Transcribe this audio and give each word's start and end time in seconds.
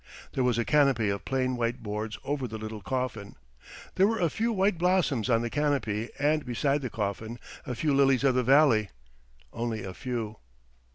There 0.33 0.43
was 0.43 0.57
a 0.57 0.65
canopy 0.65 1.09
of 1.09 1.25
plain 1.25 1.55
white 1.55 1.83
boards 1.83 2.17
over 2.23 2.47
the 2.47 2.57
little 2.57 2.81
coffin. 2.81 3.35
There 3.93 4.07
were 4.07 4.17
a 4.19 4.31
few 4.31 4.51
white 4.51 4.79
blossoms 4.79 5.29
on 5.29 5.43
the 5.43 5.49
canopy 5.51 6.09
and 6.17 6.43
beside 6.43 6.81
the 6.81 6.89
coffin 6.89 7.37
a 7.67 7.75
few 7.75 7.93
lilies 7.93 8.23
of 8.23 8.33
the 8.33 8.41
valley 8.41 8.89
only 9.53 9.83
a 9.83 9.93
few. 9.93 10.37